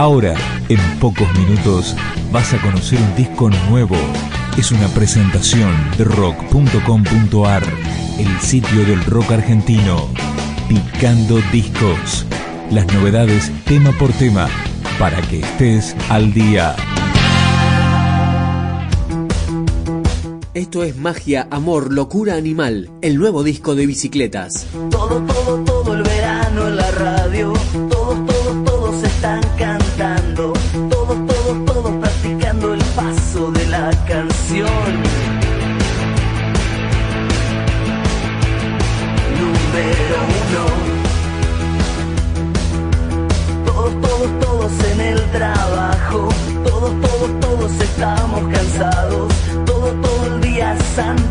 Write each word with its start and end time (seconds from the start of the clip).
Ahora, 0.00 0.34
en 0.70 0.78
pocos 0.98 1.28
minutos, 1.38 1.94
vas 2.32 2.54
a 2.54 2.62
conocer 2.62 2.98
un 2.98 3.16
disco 3.16 3.50
nuevo. 3.68 3.96
Es 4.56 4.72
una 4.72 4.88
presentación 4.88 5.74
de 5.98 6.04
rock.com.ar, 6.04 7.62
el 8.18 8.40
sitio 8.40 8.86
del 8.86 9.04
rock 9.04 9.32
argentino. 9.32 10.08
Picando 10.70 11.38
discos. 11.52 12.24
Las 12.70 12.90
novedades 12.94 13.52
tema 13.66 13.92
por 13.98 14.10
tema, 14.12 14.48
para 14.98 15.20
que 15.20 15.40
estés 15.40 15.94
al 16.08 16.32
día. 16.32 16.74
Esto 20.54 20.82
es 20.82 20.96
Magia, 20.96 21.46
Amor, 21.50 21.92
Locura 21.92 22.36
Animal, 22.36 22.88
el 23.02 23.18
nuevo 23.18 23.42
disco 23.42 23.74
de 23.74 23.84
bicicletas. 23.84 24.66
Todo, 24.90 25.20
todo, 25.26 25.62
todo 25.62 25.92
el 25.94 26.02
verano 26.04 26.68
en 26.68 26.76
la 26.76 26.90
radio. 26.92 27.52
estamos 48.00 48.48
cansados 48.54 49.32
todo, 49.66 49.92
todo 50.00 50.26
el 50.26 50.40
día 50.40 50.74
santo. 50.94 51.29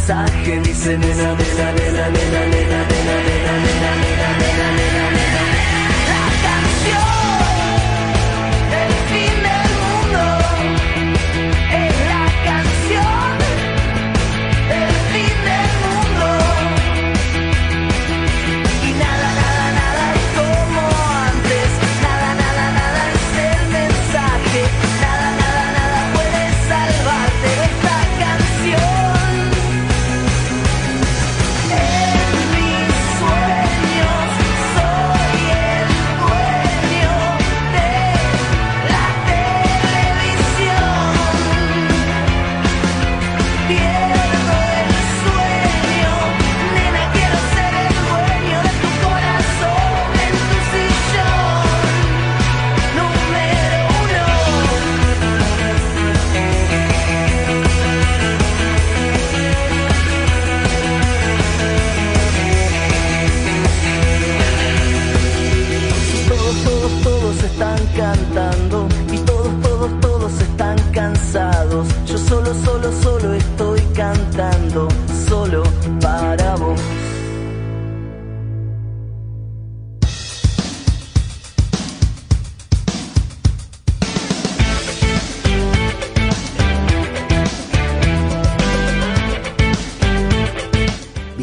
mensaje 0.00 0.60
dice 0.60 0.96
nena, 0.96 1.34
nena, 1.34 1.72
nena, 1.72 2.08
nena. 2.08 2.49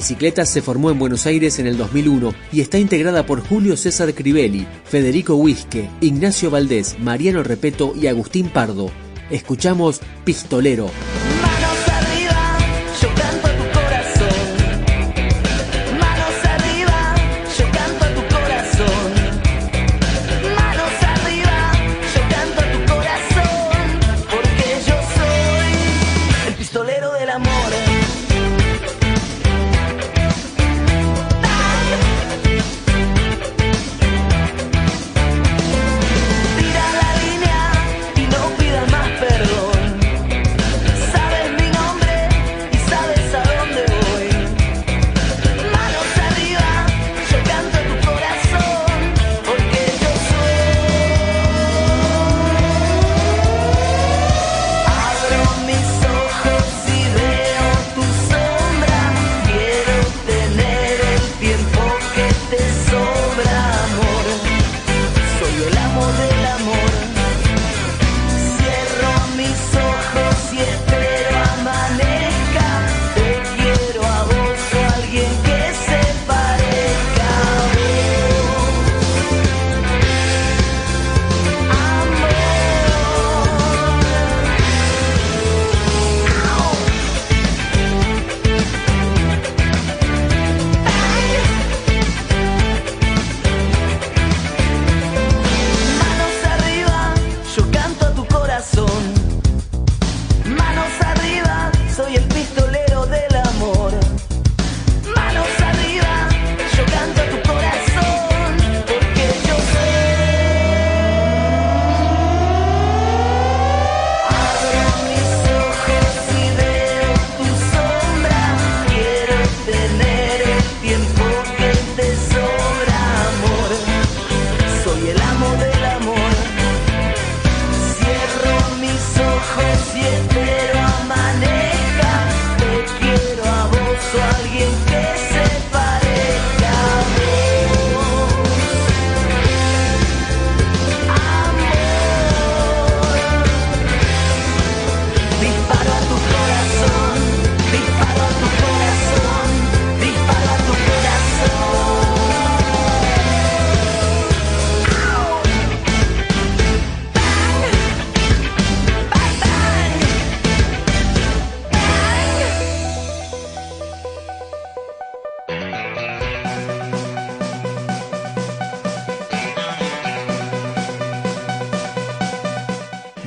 Bicicletas 0.07 0.47
se 0.47 0.61
formó 0.61 0.89
en 0.89 0.99
Buenos 0.99 1.25
Aires 1.25 1.59
en 1.59 1.67
el 1.67 1.75
2001 1.75 2.33
y 2.53 2.61
está 2.61 2.79
integrada 2.79 3.25
por 3.25 3.45
Julio 3.45 3.75
César 3.75 4.13
Crivelli, 4.13 4.65
Federico 4.85 5.35
Huisque, 5.35 5.89
Ignacio 5.99 6.49
Valdés, 6.49 6.97
Mariano 6.97 7.43
Repeto 7.43 7.93
y 7.93 8.07
Agustín 8.07 8.47
Pardo. 8.47 8.89
Escuchamos 9.29 9.99
Pistolero. 10.23 10.89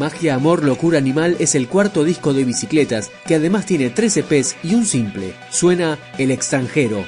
Magia, 0.00 0.34
Amor, 0.34 0.64
Locura 0.64 0.96
Animal 0.96 1.36
es 1.40 1.54
el 1.54 1.68
cuarto 1.68 2.04
disco 2.04 2.32
de 2.32 2.44
bicicletas, 2.44 3.10
que 3.26 3.34
además 3.34 3.66
tiene 3.66 3.90
13 3.90 4.20
EPs 4.20 4.56
y 4.62 4.74
un 4.74 4.86
simple. 4.86 5.34
Suena 5.50 5.98
El 6.16 6.30
extranjero. 6.30 7.04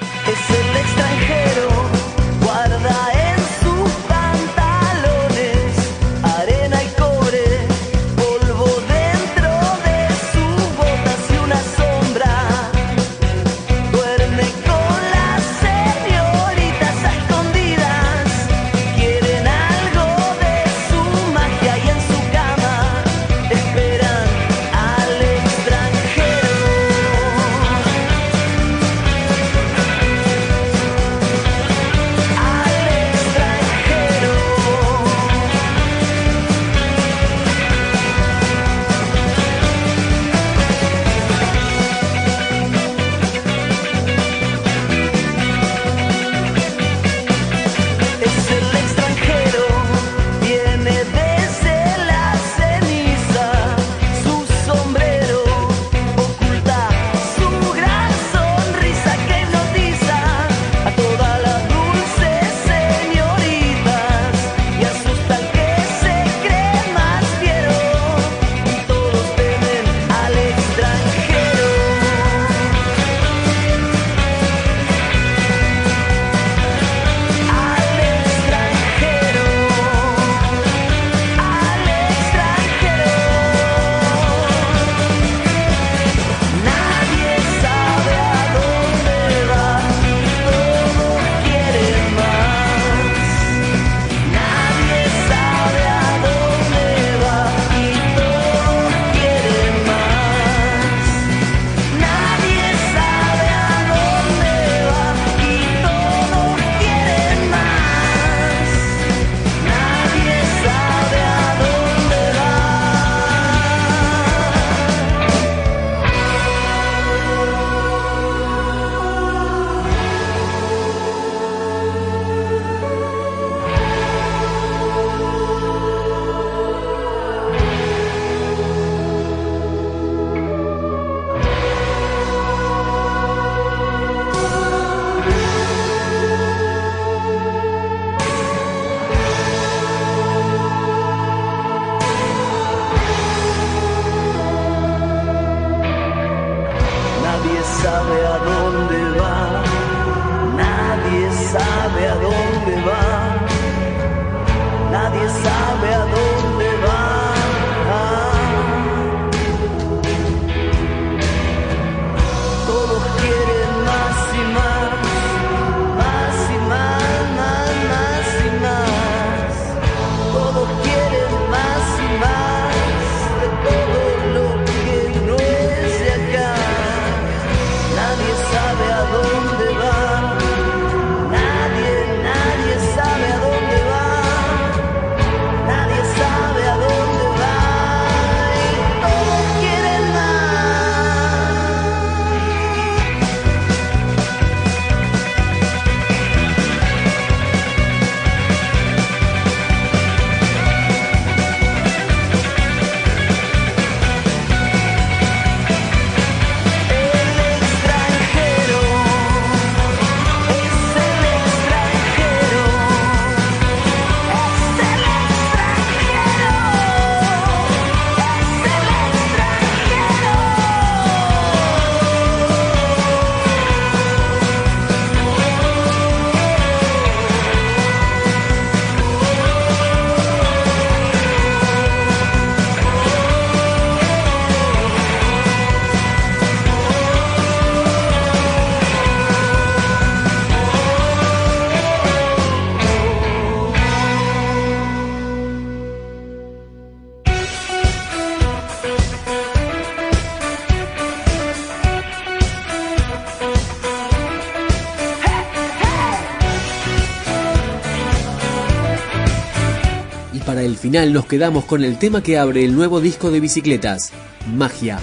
final 260.93 261.15
nos 261.15 261.25
quedamos 261.25 261.65
con 261.65 261.85
el 261.85 261.99
tema 261.99 262.23
que 262.23 262.37
abre 262.37 262.67
el 262.67 262.77
nuevo 262.77 263.01
disco 263.01 263.31
de 263.31 263.41
bicicletas, 263.41 264.13
Magia. 264.53 264.99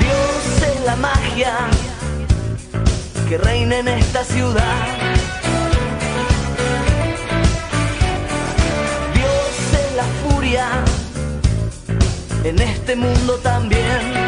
Dios 0.00 0.68
es 0.68 0.84
la 0.84 0.96
magia 0.96 1.54
que 3.28 3.38
reina 3.38 3.78
en 3.78 3.86
esta 3.86 4.24
ciudad. 4.24 4.86
Dios 9.14 9.80
es 9.80 9.96
la 9.96 10.04
furia 10.28 10.66
en 12.42 12.58
este 12.58 12.96
mundo 12.96 13.34
también. 13.34 14.27